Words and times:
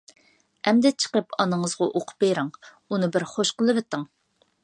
—ئەمدى 0.69 0.91
چىقىپ 1.03 1.35
ئانىڭىزغا 1.43 1.89
ئوقۇپ 1.99 2.25
بېرىڭ. 2.25 2.49
ئۇنى 2.89 3.11
بىر 3.17 3.27
خۇش 3.35 3.55
قىلىۋېتىڭ. 3.59 4.09